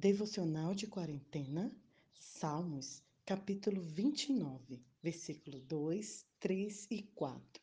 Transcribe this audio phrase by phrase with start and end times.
[0.00, 1.70] Devocional de Quarentena,
[2.14, 7.62] Salmos, capítulo 29, versículo 2, 3 e 4.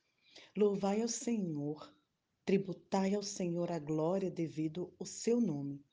[0.55, 1.92] Louvai ao Senhor,
[2.46, 5.84] tributai ao Senhor a glória devido ao seu nome.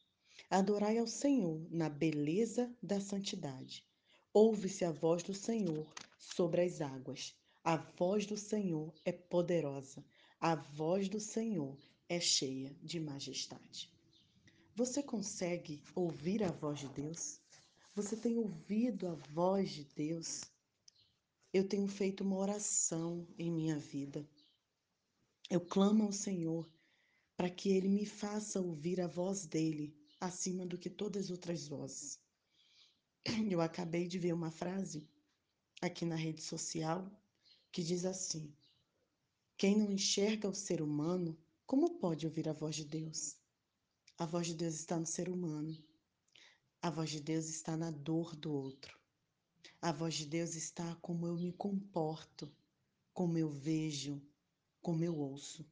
[0.51, 3.83] Adorai ao Senhor na beleza da santidade.
[4.31, 7.35] Ouve-se a voz do Senhor sobre as águas.
[7.65, 10.05] A voz do Senhor é poderosa.
[10.39, 13.94] A voz do Senhor é cheia de majestade.
[14.77, 17.41] Você consegue ouvir a voz de Deus?
[17.95, 20.43] Você tem ouvido a voz de Deus?
[21.53, 24.29] Eu tenho feito uma oração em minha vida.
[25.49, 26.69] Eu clamo ao Senhor
[27.37, 31.69] para que Ele me faça ouvir a voz dele acima do que todas as outras
[31.69, 32.19] vozes.
[33.49, 35.09] Eu acabei de ver uma frase
[35.81, 37.09] aqui na rede social
[37.71, 38.53] que diz assim:
[39.57, 43.44] Quem não enxerga o ser humano, como pode ouvir a voz de Deus?
[44.17, 45.77] A voz de Deus está no ser humano.
[46.81, 48.97] A voz de Deus está na dor do outro.
[49.83, 52.49] A voz de Deus está como eu me comporto,
[53.13, 54.23] como eu vejo,
[54.81, 55.67] como eu ouço.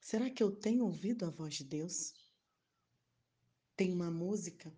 [0.00, 2.14] Será que eu tenho ouvido a voz de Deus?
[3.74, 4.72] Tem uma música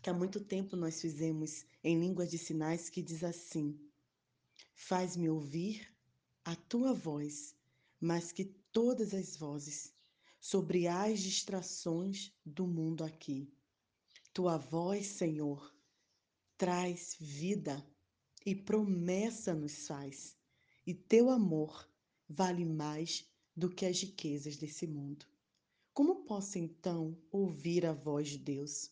[0.00, 3.78] que há muito tempo nós fizemos em língua de sinais que diz assim:
[4.74, 5.94] Faz-me ouvir
[6.42, 7.54] a tua voz,
[8.00, 9.92] mais que todas as vozes
[10.42, 13.48] sobre as distrações do mundo aqui.
[14.34, 15.72] Tua voz, Senhor,
[16.58, 17.86] traz vida
[18.44, 20.36] e promessa nos faz,
[20.84, 21.88] e teu amor
[22.28, 23.24] vale mais
[23.56, 25.24] do que as riquezas desse mundo.
[25.94, 28.90] Como posso então ouvir a voz de Deus?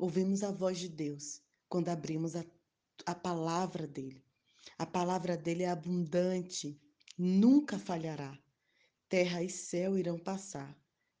[0.00, 2.44] Ouvimos a voz de Deus quando abrimos a,
[3.06, 4.24] a palavra dele.
[4.76, 6.76] A palavra dele é abundante,
[7.16, 8.36] nunca falhará.
[9.12, 10.74] Terra e céu irão passar,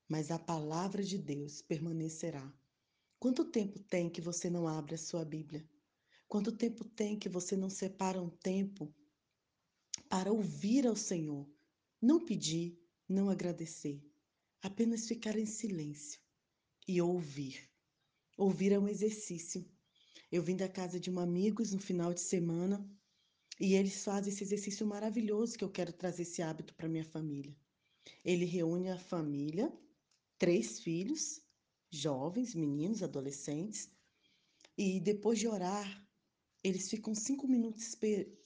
[0.08, 2.50] mas a palavra de Deus permanecerá.
[3.18, 5.62] Quanto tempo tem que você não abre a sua Bíblia?
[6.26, 8.90] Quanto tempo tem que você não separa um tempo
[10.08, 11.46] para ouvir ao Senhor?
[12.00, 14.02] Não pedir, não agradecer,
[14.62, 16.18] apenas ficar em silêncio
[16.88, 17.70] e ouvir.
[18.38, 19.70] Ouvir é um exercício.
[20.30, 22.82] Eu vim da casa de um amigos no final de semana
[23.60, 27.54] e eles fazem esse exercício maravilhoso que eu quero trazer esse hábito para minha família.
[28.24, 29.72] Ele reúne a família,
[30.38, 31.40] três filhos,
[31.90, 33.90] jovens, meninos, adolescentes,
[34.76, 36.08] e depois de orar,
[36.64, 37.96] eles ficam cinco minutos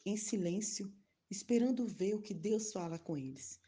[0.05, 0.93] em silêncio,
[1.31, 3.61] esperando ver o que Deus fala com eles.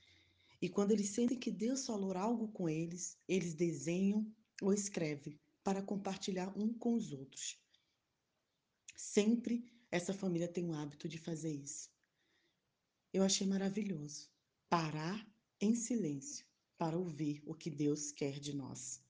[0.60, 4.26] E quando eles sentem que Deus falou algo com eles, eles desenham
[4.60, 7.58] ou escrevem para compartilhar um com os outros.
[8.96, 11.90] Sempre essa família tem o hábito de fazer isso.
[13.12, 14.28] Eu achei maravilhoso
[14.68, 15.26] parar
[15.60, 16.46] em silêncio
[16.76, 19.02] para ouvir o que Deus quer de nós.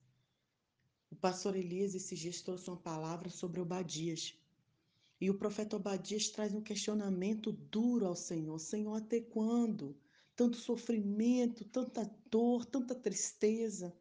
[1.11, 4.35] O pastor Elias esses dias trouxe uma palavra sobre Obadias.
[5.21, 8.57] E o profeta Obadias traz um questionamento duro ao Senhor.
[8.59, 9.97] Senhor, até quando?
[10.35, 13.95] Tanto sofrimento, tanta dor, tanta tristeza.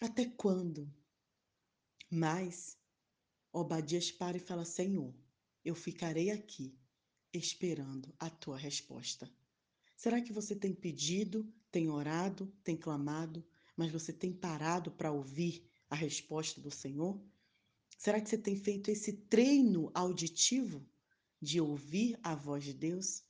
[0.00, 0.92] Até quando?
[2.10, 2.78] Mas
[3.52, 5.14] Obadias para e fala: Senhor,
[5.64, 6.74] eu ficarei aqui
[7.32, 9.30] esperando a tua resposta.
[9.98, 13.44] Será que você tem pedido, tem orado, tem clamado,
[13.76, 17.20] mas você tem parado para ouvir a resposta do Senhor?
[17.98, 20.88] Será que você tem feito esse treino auditivo
[21.42, 23.24] de ouvir a voz de Deus?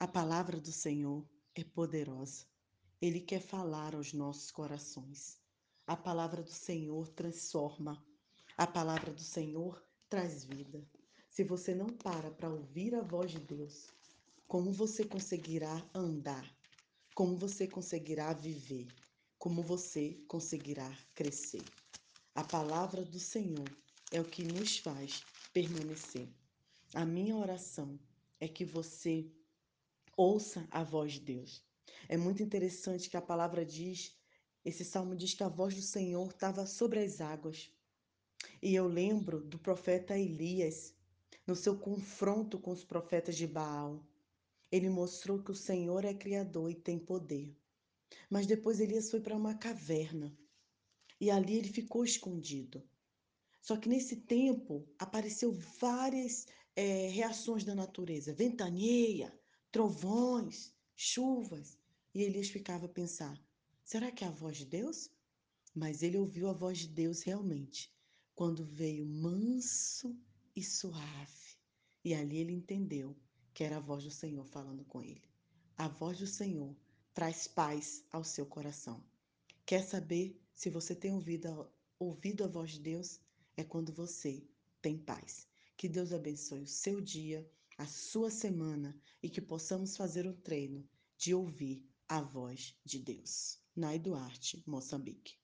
[0.00, 2.44] A palavra do Senhor é poderosa.
[3.00, 5.38] Ele quer falar aos nossos corações.
[5.86, 8.04] A palavra do Senhor transforma.
[8.56, 10.84] A palavra do Senhor traz vida.
[11.30, 13.94] Se você não para para ouvir a voz de Deus,
[14.46, 16.48] como você conseguirá andar?
[17.14, 18.86] Como você conseguirá viver?
[19.38, 21.62] Como você conseguirá crescer?
[22.34, 23.68] A palavra do Senhor
[24.12, 26.28] é o que nos faz permanecer.
[26.92, 27.98] A minha oração
[28.40, 29.30] é que você
[30.16, 31.62] ouça a voz de Deus.
[32.08, 34.16] É muito interessante que a palavra diz,
[34.64, 37.70] esse salmo diz que a voz do Senhor estava sobre as águas.
[38.62, 40.94] E eu lembro do profeta Elias,
[41.46, 44.04] no seu confronto com os profetas de Baal.
[44.70, 47.56] Ele mostrou que o Senhor é criador e tem poder.
[48.30, 50.36] Mas depois Elias foi para uma caverna
[51.20, 52.82] e ali ele ficou escondido.
[53.60, 56.46] Só que nesse tempo apareceu várias
[56.76, 59.32] é, reações da natureza, ventania,
[59.70, 61.78] trovões, chuvas,
[62.14, 63.40] e Elias ficava a pensar:
[63.84, 65.10] será que é a voz de Deus?
[65.74, 67.90] Mas ele ouviu a voz de Deus realmente,
[68.34, 70.16] quando veio manso
[70.54, 71.56] e suave.
[72.04, 73.16] E ali ele entendeu
[73.54, 75.22] que era a voz do Senhor falando com ele.
[75.78, 76.76] A voz do Senhor
[77.14, 79.02] traz paz ao seu coração.
[79.64, 81.68] Quer saber se você tem ouvido a,
[81.98, 83.20] ouvido a voz de Deus
[83.56, 84.44] é quando você
[84.82, 85.46] tem paz.
[85.76, 87.48] Que Deus abençoe o seu dia,
[87.78, 90.86] a sua semana e que possamos fazer o treino
[91.16, 93.58] de ouvir a voz de Deus.
[93.74, 95.43] Nai Duarte, Moçambique.